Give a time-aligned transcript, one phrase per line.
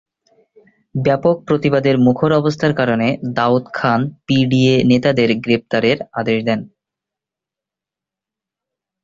[0.95, 3.07] ব্যাপক প্রতিবাদের মুখর অবস্থার কারণে
[3.37, 6.59] দাউদ খান পিডিপিএ নেতাদের গ্রেপ্তারের আদেশ দেন।